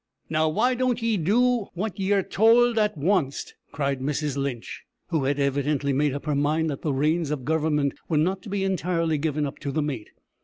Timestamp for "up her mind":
6.15-6.71